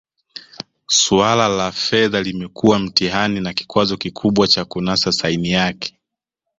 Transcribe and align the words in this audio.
Suala 0.87 1.47
la 1.47 1.71
fedha 1.71 2.21
limekuwa 2.21 2.79
mtihani 2.79 3.39
na 3.39 3.53
kikwazo 3.53 3.97
kikubwa 3.97 4.47
cha 4.47 4.65
kunasa 4.65 5.11
saini 5.11 5.49
yake 5.51 5.99